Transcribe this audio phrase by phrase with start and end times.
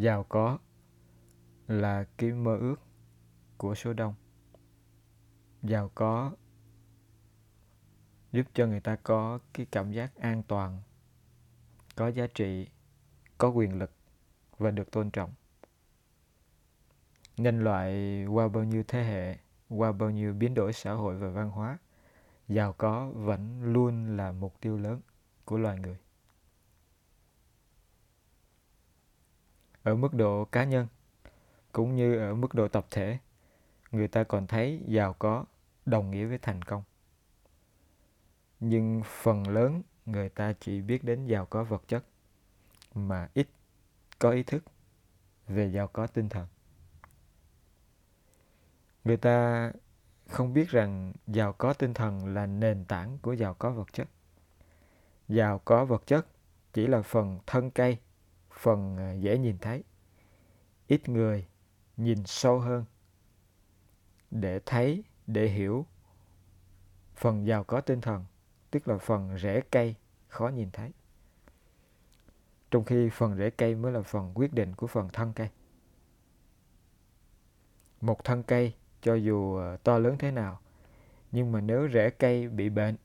[0.00, 0.58] giàu có
[1.66, 2.80] là cái mơ ước
[3.56, 4.14] của số đông.
[5.62, 6.32] Giàu có
[8.32, 10.82] giúp cho người ta có cái cảm giác an toàn,
[11.96, 12.68] có giá trị,
[13.38, 13.90] có quyền lực
[14.58, 15.30] và được tôn trọng.
[17.36, 21.28] Nhân loại qua bao nhiêu thế hệ, qua bao nhiêu biến đổi xã hội và
[21.28, 21.78] văn hóa,
[22.48, 25.00] giàu có vẫn luôn là mục tiêu lớn
[25.44, 25.98] của loài người.
[29.88, 30.86] Ở mức độ cá nhân,
[31.72, 33.18] cũng như ở mức độ tập thể,
[33.90, 35.44] người ta còn thấy giàu có,
[35.86, 36.82] đồng nghĩa với thành công.
[38.60, 42.04] Nhưng phần lớn người ta chỉ biết đến giàu có vật chất,
[42.94, 43.48] mà ít
[44.18, 44.64] có ý thức
[45.46, 46.46] về giàu có tinh thần.
[49.04, 49.72] Người ta
[50.28, 54.08] không biết rằng giàu có tinh thần là nền tảng của giàu có vật chất.
[55.28, 56.26] Giàu có vật chất
[56.72, 57.98] chỉ là phần thân cây
[58.58, 59.84] phần à, dễ nhìn thấy.
[60.86, 61.46] Ít người
[61.96, 62.84] nhìn sâu hơn
[64.30, 65.86] để thấy, để hiểu.
[67.16, 68.24] Phần giàu có tinh thần,
[68.70, 69.94] tức là phần rễ cây,
[70.28, 70.92] khó nhìn thấy.
[72.70, 75.48] Trong khi phần rễ cây mới là phần quyết định của phần thân cây.
[78.00, 80.60] Một thân cây, cho dù à, to lớn thế nào,
[81.32, 82.96] nhưng mà nếu rễ cây bị bệnh,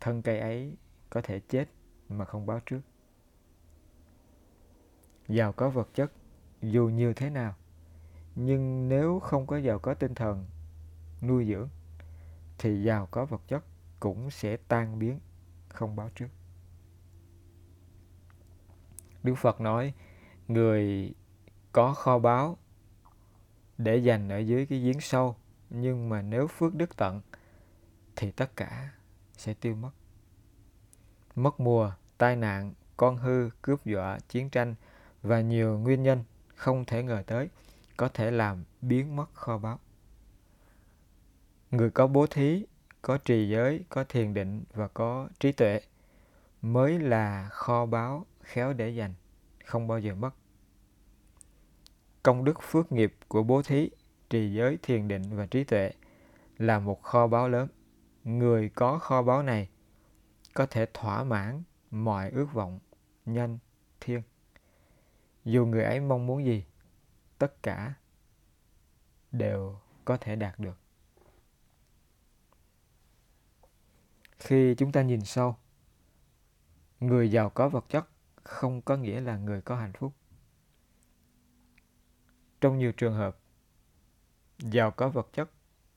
[0.00, 0.76] thân cây ấy
[1.10, 1.68] có thể chết
[2.08, 2.80] mà không báo trước
[5.28, 6.12] giàu có vật chất,
[6.62, 7.54] dù như thế nào.
[8.34, 10.46] Nhưng nếu không có giàu có tinh thần,
[11.22, 11.68] nuôi dưỡng,
[12.58, 13.64] thì giàu có vật chất
[14.00, 15.20] cũng sẽ tan biến,
[15.68, 16.28] không báo trước.
[19.22, 19.94] Đức phật nói,
[20.48, 21.14] người
[21.72, 22.58] có kho báu
[23.78, 25.36] để dành ở dưới cái giếng sâu,
[25.70, 27.20] nhưng mà nếu phước đức tận,
[28.16, 28.90] thì tất cả
[29.32, 29.90] sẽ tiêu mất.
[31.34, 34.74] Mất mùa, tai nạn, con hư, cướp dọa chiến tranh
[35.24, 36.24] và nhiều nguyên nhân
[36.54, 37.48] không thể ngờ tới
[37.96, 39.78] có thể làm biến mất kho báu.
[41.70, 42.66] Người có bố thí,
[43.02, 45.80] có trì giới, có thiền định và có trí tuệ
[46.62, 49.14] mới là kho báu khéo để dành,
[49.64, 50.30] không bao giờ mất.
[52.22, 53.90] Công đức phước nghiệp của bố thí,
[54.30, 55.92] trì giới, thiền định và trí tuệ
[56.58, 57.68] là một kho báu lớn.
[58.24, 59.68] Người có kho báu này
[60.54, 62.78] có thể thỏa mãn mọi ước vọng
[63.26, 63.58] nhân,
[64.00, 64.22] thiên
[65.44, 66.64] dù người ấy mong muốn gì,
[67.38, 67.94] tất cả
[69.32, 70.78] đều có thể đạt được.
[74.38, 75.56] Khi chúng ta nhìn sâu,
[77.00, 78.08] người giàu có vật chất
[78.42, 80.12] không có nghĩa là người có hạnh phúc.
[82.60, 83.38] Trong nhiều trường hợp,
[84.58, 85.50] giàu có vật chất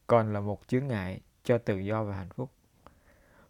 [0.07, 2.51] còn là một chướng ngại cho tự do và hạnh phúc.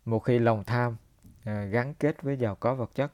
[0.05, 0.97] Một khi lòng tham
[1.43, 3.13] à, gắn kết với giàu có vật chất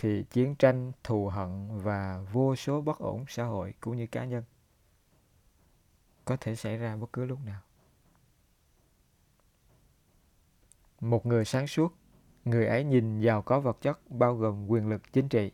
[0.00, 4.24] thì chiến tranh, thù hận và vô số bất ổn xã hội cũng như cá
[4.24, 4.44] nhân
[6.24, 7.60] có thể xảy ra bất cứ lúc nào.
[11.00, 11.94] Một người sáng suốt,
[12.44, 15.52] người ấy nhìn giàu có vật chất bao gồm quyền lực chính trị,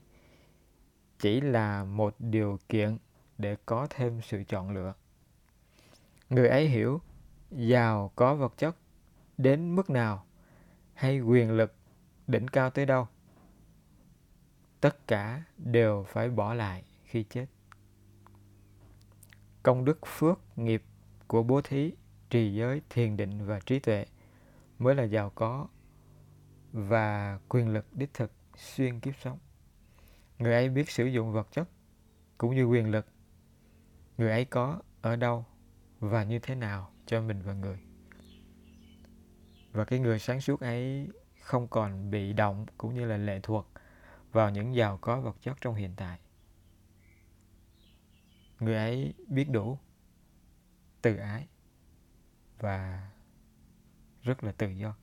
[1.19, 2.99] chỉ là một điều kiện
[3.39, 4.95] để có thêm sự chọn lựa.
[6.31, 7.01] Người ấy hiểu
[7.51, 8.77] giàu có vật chất
[9.39, 10.27] đến mức nào
[10.95, 11.75] hay quyền lực
[12.27, 13.07] đỉnh cao tới đâu
[14.85, 17.47] tất cả đều phải bỏ lại khi chết.
[19.63, 20.83] Công đức phước nghiệp
[21.27, 21.93] của bố thí,
[22.31, 24.07] trì giới, thiền định và trí tuệ
[24.79, 25.69] mới là giàu có
[26.73, 29.39] và quyền lực đích thực xuyên kiếp sống.
[30.39, 31.69] Người ấy biết sử dụng vật chất
[32.39, 33.07] cũng như quyền lực.
[34.19, 35.45] Người ấy có ở đâu
[36.01, 37.79] và như thế nào cho mình và người.
[39.73, 41.09] Và cái người sáng suốt ấy
[41.41, 43.74] không còn bị động cũng như là lệ thuộc
[44.35, 46.19] vào những giàu có vật chất trong hiện tại.
[48.61, 49.79] Người ấy biết đủ
[51.03, 51.49] từ ái
[52.59, 53.11] và
[54.23, 54.97] rất là tự do.